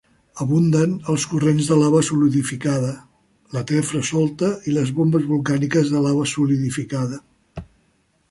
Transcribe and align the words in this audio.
Abunden 0.43 0.93
els 1.13 1.25
corrents 1.33 1.67
de 1.71 1.75
lava 1.81 1.99
solidificada, 2.07 2.95
la 3.57 3.63
tefra 3.73 4.01
solta 4.09 4.49
i 4.71 4.73
les 4.77 4.93
bombes 5.01 5.27
volcàniques 5.33 5.91
de 5.97 6.01
lava 6.07 6.27
solidificada. 6.35 7.21